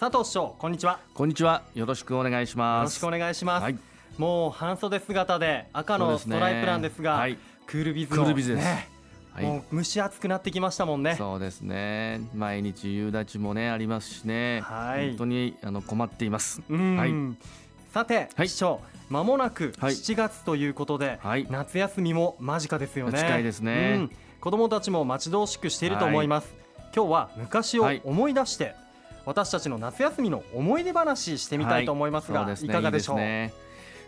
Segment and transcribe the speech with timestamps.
[0.00, 0.98] 佐藤市長こんにちは。
[1.12, 1.62] こんにちは。
[1.74, 2.94] よろしくお願いしよます。
[2.94, 3.78] ろしくお願いします、はい。
[4.16, 7.36] もう半袖姿で赤のストライプなんですがはい。
[7.66, 8.64] クールビズのクールビズです。
[8.64, 8.88] ね
[9.34, 9.44] はい。
[9.44, 11.16] もう蒸し暑くなってきましたもんね。
[11.16, 12.22] そうですね。
[12.34, 14.62] 毎日夕立もねありますしね。
[14.62, 15.08] はい。
[15.08, 16.62] 本当にあの困っています。
[16.70, 17.12] うん、はい。
[17.92, 18.48] さて、はい。
[18.48, 18.80] 市長
[19.10, 19.92] まもなくはい。
[19.92, 21.46] 7月ということで、はい。
[21.50, 23.18] 夏休みも間近ですよね。
[23.18, 23.96] 近いですね。
[23.96, 24.10] うん、
[24.40, 26.54] 子供たちも待ち遠しくしていると思います、
[26.96, 28.00] 今日は昔をはい。
[28.02, 28.74] 思い出して、
[29.30, 32.68] 私たちの夏休みの思い出話してみたいと思いますが、そうですね。
[32.68, 33.16] いかがでしょう？
[33.16, 33.54] ね。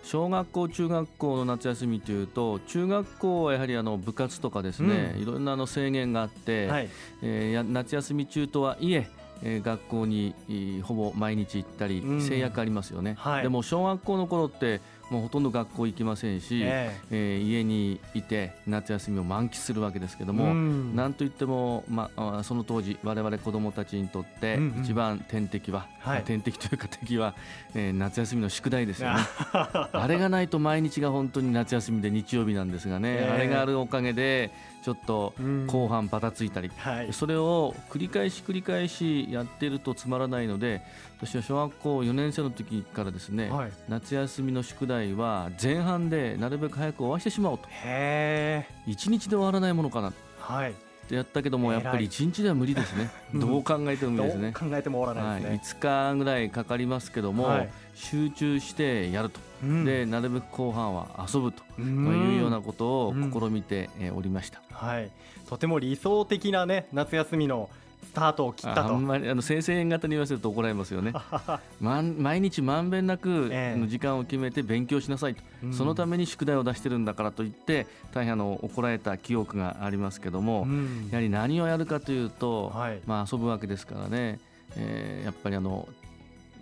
[0.02, 5.22] 小学校中学校の夏休みというと中学校はやはりあの部活とかですね、うん。
[5.22, 6.88] いろんなあの制限があって、はい、
[7.22, 9.08] えーや夏休み中とはいえ
[9.44, 12.20] えー学校にえーほぼ毎日行ったりうん。
[12.20, 13.42] 制約ありますよね、はい。
[13.44, 14.80] でも小学校の頃って
[15.12, 17.38] もうほとんど学校行きませんし、ええ。
[17.38, 20.96] ー家にいて夏休みを満喫するわけですけども、うん。
[20.96, 26.22] なんといっても、まあ、その当時我々子どもたちにとって一番天敵は、はい。
[26.24, 27.34] 天敵というか敵は、
[27.74, 29.20] えー夏休みの宿題ですよね。
[29.52, 34.50] あ あれがないと毎日が本当に夏休みで日曜日なんですがね、えーあれがあるおかげで
[34.82, 35.66] ちょっとうん。
[35.66, 37.12] 後半バタついたり、はい。
[37.12, 40.80] それを繰り返し繰り返しやっているとつまらないので
[41.22, 47.64] 私は小学校4年生の時からですね、はい、夏休みの宿題は前半でなるべく早く終わしてしまおうと。
[47.68, 50.10] へえ1日で終わらないものかな。
[50.10, 50.74] っはい。
[51.08, 53.10] てやったけどもやっぱり1日では無理ですね。
[53.34, 53.40] うん。
[53.40, 57.70] どう考えても無理ですね、考えても終わらはい、ないですね、5日ぐらいかかりますけども、はい。
[57.94, 59.84] 集中してやると、うん。
[59.84, 63.32] でなるべく後半は遊ぶと、うまあいうようなこことをうん。
[63.32, 64.60] 試みてえーおりました。
[64.60, 65.10] とはい。
[65.48, 67.68] とても理想的なね夏休みの
[68.04, 68.94] スタートを切ったと。
[68.94, 71.12] あんまりあの先生方に言わせると怒られますよね。
[71.80, 75.72] まん毎日まんべんなくええの時間を決めて勉強しなさいと、うん。
[75.72, 81.08] そのために宿題を出してるんだからと言って大変あの怒られた記憶がありますけども、うん。
[81.10, 83.00] やはり何をやるかというと、はい。
[83.06, 84.38] まあ、遊ぶわけですからね、
[84.76, 85.88] えーやっぱりあの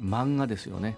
[0.02, 0.97] 漫画ですよね、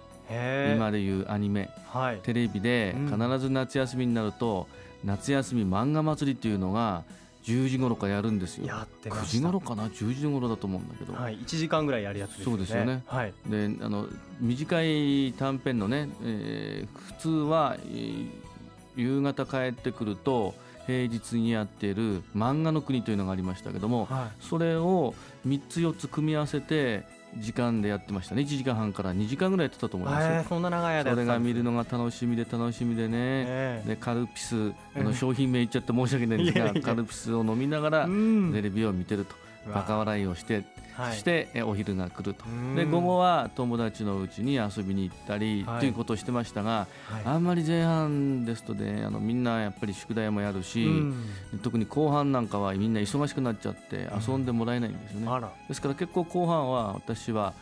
[0.75, 1.69] 今でいうアニメ。
[1.87, 2.19] はい。
[2.23, 3.19] テレビでうん。
[3.19, 4.67] 必ず夏休みになると、
[5.03, 7.03] 夏休み漫画祭りっていうのが
[7.43, 8.65] 10時頃からやるんですよ。
[8.67, 9.31] やってま9した。
[9.37, 12.51] 時頃かな？10時頃だと思うんだけど、はい1時間ぐらいやるやつですよね。
[12.51, 13.03] そうですよね。
[13.05, 13.33] はい。
[13.47, 14.07] であの
[14.39, 18.29] 短い短編のね、えー普通は、えー
[18.95, 20.53] 夕方帰ってくると
[20.87, 25.13] 平日にやっている漫画の国というのがありましたけどもはそれを
[25.47, 27.03] 3つ4つ組み合わせて
[27.37, 28.43] 時間でやってましたね。
[28.43, 30.27] 1時間半から2時間ぐらいやってたと思います。
[30.27, 33.89] よえそんな長い間やそれが見るののが楽しみで楽しみでね、ええ。
[33.89, 38.51] でカルピスあのうん商品名言っちゃって申し訳ないんですがカルピスを飲みながらうん。
[38.53, 39.35] テレビを見てると
[39.71, 40.63] バカ笑いをして
[40.95, 41.17] はい。
[41.17, 42.45] してえお昼が来ると。
[42.45, 42.75] うん。
[42.75, 45.79] で午後は友達のうちに遊びに行ったりはい。
[45.79, 47.23] ということをしてましたがはい。
[47.25, 51.59] あんまり前半ですとねあのみんなやっぱり宿題もやるしうん。
[51.63, 55.27] 特に後半なんかはみんな忙しくなっちゃって遊んでもらえないんですよね。
[55.29, 55.51] あら。
[55.67, 57.53] ですから結構後半は私は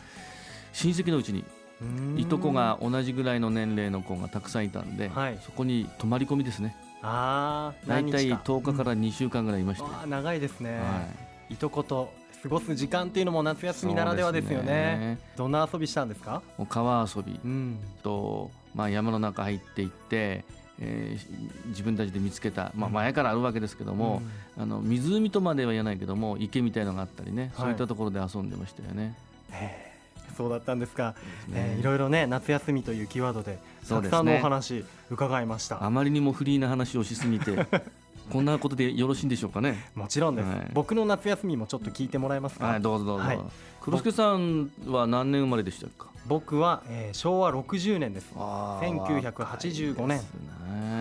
[0.72, 1.44] 親戚のうちに
[1.80, 2.18] うん。
[2.18, 5.38] いとこが同じぐらいの年齢の子がたくさんいたんで、はい。
[5.42, 6.76] そこに泊まり込みですね。
[7.02, 8.84] ああ大体10日か。
[8.84, 15.18] ら2週間ぐらいいました、あー長いですね、はいとこと過ごす時間っていうのも夏休みならではですよそうね。
[15.36, 16.42] どんな遊びしたんですか？
[16.68, 17.38] 川遊び。
[17.44, 17.78] うん。
[18.02, 20.44] と、まあ、山の中入っていって、
[20.80, 24.22] えー自分たちで見つけた、まあ、前からあるわけですけども、
[24.58, 27.50] あの湖とまでは言わないけども池みたいのがあったりね、はい。
[27.62, 29.14] そういったところで遊んでましたよね。
[29.52, 29.92] へえ
[30.36, 31.14] そうだったんですか、
[31.48, 31.54] ね。
[31.54, 33.58] えーいろいろね夏休みというキーワードで
[33.88, 37.66] たくさんのお話伺いました、あまりにもフリーな話をしすぎて
[38.30, 39.90] こんなことでよろしいんでしょうかね？
[39.94, 43.24] もちろんです、はい僕の夏休みもちょっと聞いてもらえますか、はい、どうぞどうぞ。
[43.24, 43.40] はい
[43.80, 46.08] 黒助さんは何年生まれでしたか。
[46.28, 50.20] 僕は、えー昭和60年ですあ1985年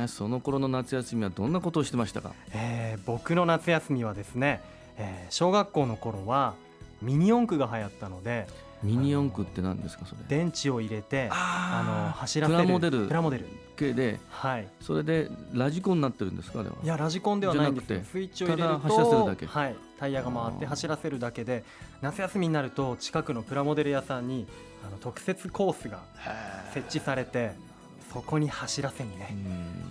[0.02, 0.08] ね。
[0.08, 2.32] その頃の夏休みはどんなことをしてましたか？
[2.54, 4.62] えー僕の夏休みはですね、
[4.98, 6.56] えー小学校の頃は
[7.04, 8.48] ミニ四駆が流行ったので
[8.84, 10.22] ミニ四駆って何ですかそれ？
[10.28, 12.60] 電池を入れてあのあ走らせる。
[12.60, 13.08] プラモデル。
[13.08, 13.46] プラモデル。
[13.76, 14.20] 系で。
[14.30, 14.68] はい。
[14.82, 16.76] それでラジコンになってるんですかあれは？
[16.84, 19.46] いやラジコンではないんですスイッチを入れるとただ走らせるだけ。
[19.46, 21.64] はい、タイヤが回って走らせるだけで
[22.02, 24.48] 夏休みになると近くのプラモデル屋さんに
[24.86, 26.00] あの特設コースが
[26.74, 27.52] 設置されて
[28.12, 29.36] そこに走らせにうね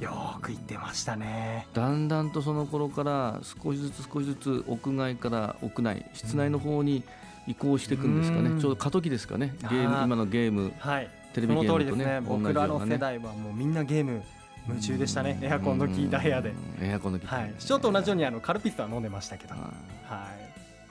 [0.00, 0.02] ん。
[0.02, 1.66] よーく行ってましたね。
[1.72, 7.02] だんだんとその頃から少しずつ少しずつ屋外から屋内室内の方に
[7.46, 8.60] 移行していくんですかね、うん。
[8.60, 9.54] ちょうど過渡期ですかね。
[9.62, 10.72] ゲーム今のゲーム。
[10.78, 11.08] はい。
[11.32, 12.04] テレビゲームと通りですね。
[12.04, 14.22] ね僕らの世代はもうみんなゲーム
[14.68, 15.38] 夢中でしたね。
[15.42, 16.50] エアコンの効いた部屋で。
[16.50, 17.36] うんエアコンの効いた。
[17.36, 17.54] はい。
[17.58, 19.54] ちょっと同じようにあのカルピスは飲んでましたけど。
[19.54, 19.56] あ
[20.12, 20.26] は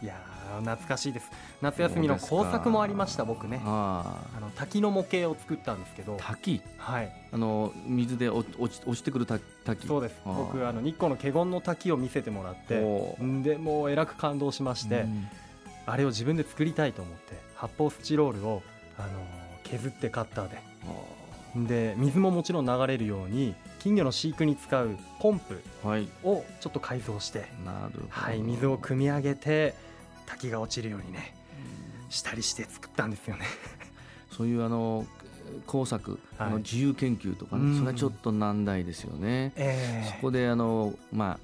[0.01, 0.05] い。
[0.05, 1.29] いやー懐かしいです。
[1.61, 3.61] 夏休みの工作もありました僕ね。
[3.65, 6.15] ああの滝の模型を作ったんですけど。
[6.17, 6.61] 滝？
[6.77, 7.11] はい。
[7.33, 9.43] あの水で落ち落ち落ちてくる滝？
[9.65, 9.87] 滝？
[9.87, 10.15] そうです。
[10.25, 12.75] 僕あの日光の華厳の滝を見せてもらって。
[13.43, 15.27] でもうえらく感動しまして、うん
[15.91, 18.61] あれを自分で作りたいと思って発泡スチロールを
[18.97, 19.09] あの
[19.63, 20.69] 削ってカッターで。
[21.55, 26.07] で水ももちろん流れるように金魚の飼育に使うポンプはい。
[26.23, 29.73] をちょっと改造して、なるほど、はい、水を汲み上げて
[30.27, 31.33] 滝が落ちるようにね
[32.09, 33.45] したりして作ったんですよね。
[34.31, 35.07] そういうあの
[35.65, 36.47] 工作、はい。
[36.47, 37.73] あの自由研究とかうん。
[37.73, 39.51] ねそれはちょっと難題ですよね。
[39.55, 40.05] え。
[40.07, 41.39] そこであのまあ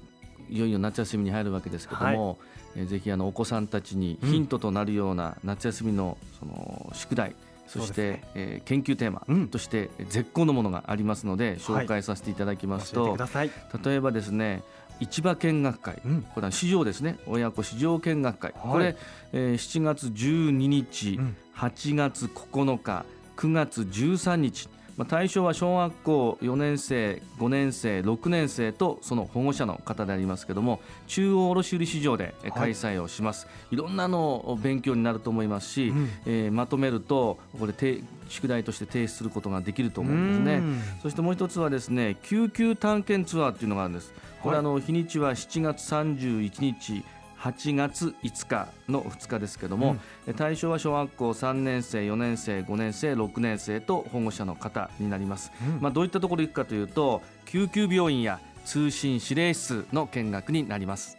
[0.48, 7.34] いよいよ夏休みに入るわけですけども、えーぜひあのお子さんたちにヒントとなるような夏休みのその宿題、
[7.66, 8.22] そしてそうですね。
[8.34, 9.48] えー研究テーマうん。
[9.48, 13.50] として絶好のものがありますので紹介させていただきますと、ください。
[13.82, 14.62] 例えばですね
[15.00, 16.22] 市場見学会、うん。
[16.22, 17.18] これは市場ですね。
[17.26, 18.72] 親子市場見学会、はい。
[18.72, 18.96] これ、
[19.32, 21.36] えー7月12日、うん。
[21.56, 23.04] 8月9日
[23.38, 40.54] 9月13日、まあ、対象は小学校4年生5年生6年生とその保護者の方でありますけども中央卸売市場で開催をします、い、ろんなあの勉強になると思いますし、うんえーまとめるとこれて宿題として提出することができると思うんですね。
[40.54, 44.12] うんそしてもう一つはですね救急探検ツアーっていうのがあるんです。
[44.42, 47.04] これ、はいあの日にちは7月31日。
[47.46, 49.96] 8月5日の2日ですけども、
[50.36, 55.52] 対象は小学校3年生、4年生、5年生、6年生と保護者の方になります。
[55.62, 61.18] うんまあ、どういったところに行くかというと救急病院や通信指令室の見学になります。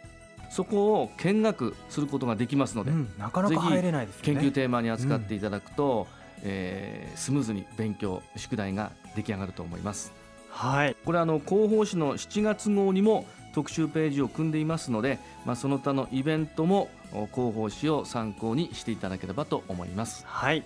[0.50, 4.40] そこを見学することができますので、うんなかなか入れないですよね。
[4.40, 6.06] 研究テーマに扱っていただくと、
[6.42, 10.12] えースムーズに勉強宿題が出来上がると思います
[10.50, 10.96] はい。
[11.04, 13.26] これあの広報誌の7月号にも
[13.58, 20.24] 特集ページを組んでいますので、まあ、その他のイベントもお広報誌を参考にしていただければと思います。
[20.26, 20.62] はい。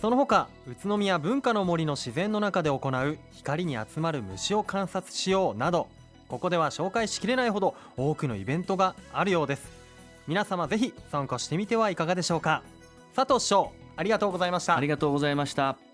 [0.00, 5.88] その他宇都宮文化の森の自然の中で行う光に集まる虫を観察しようなど
[6.28, 9.70] ここでは紹介しきれないほど多くのイベントがあるようです。
[10.26, 12.62] 皆様ぜひ参加してみてはいかがでしょうか。
[13.14, 14.76] 佐藤師匠ありがとうございました。
[14.76, 15.87] ありがとうございました